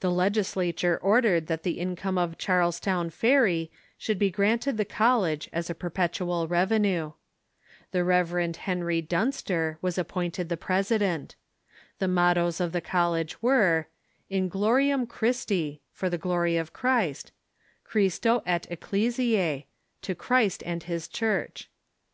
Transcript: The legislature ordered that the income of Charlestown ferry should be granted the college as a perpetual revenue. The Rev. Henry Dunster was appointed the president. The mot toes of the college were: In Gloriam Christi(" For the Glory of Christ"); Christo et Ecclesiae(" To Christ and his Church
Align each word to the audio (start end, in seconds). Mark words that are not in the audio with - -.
The 0.00 0.10
legislature 0.10 0.98
ordered 0.98 1.46
that 1.46 1.62
the 1.62 1.78
income 1.78 2.18
of 2.18 2.36
Charlestown 2.36 3.08
ferry 3.08 3.70
should 3.96 4.18
be 4.18 4.30
granted 4.30 4.76
the 4.76 4.84
college 4.84 5.48
as 5.50 5.70
a 5.70 5.74
perpetual 5.74 6.46
revenue. 6.46 7.12
The 7.90 8.04
Rev. 8.04 8.54
Henry 8.54 9.00
Dunster 9.00 9.78
was 9.80 9.96
appointed 9.96 10.50
the 10.50 10.58
president. 10.58 11.36
The 12.00 12.06
mot 12.06 12.34
toes 12.34 12.60
of 12.60 12.72
the 12.72 12.82
college 12.82 13.40
were: 13.42 13.86
In 14.28 14.50
Gloriam 14.50 15.06
Christi(" 15.06 15.80
For 15.90 16.10
the 16.10 16.18
Glory 16.18 16.58
of 16.58 16.74
Christ"); 16.74 17.32
Christo 17.82 18.42
et 18.44 18.66
Ecclesiae(" 18.70 19.64
To 20.02 20.14
Christ 20.14 20.62
and 20.66 20.82
his 20.82 21.08
Church 21.08 21.70